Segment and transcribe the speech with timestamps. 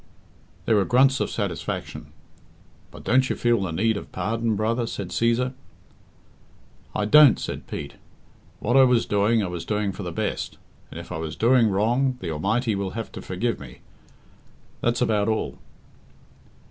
[0.65, 2.07] There were grunts of satisfaction.
[2.89, 5.53] "But don't you feel the need of pardon, brother," said Cæsar.
[6.95, 7.93] "I don't," said Pete.
[8.59, 10.57] "What I was doing I was doing for the best,
[10.89, 13.81] and, if I was doing wrong, the Almighty will have to forgive me
[14.81, 15.59] that's about all."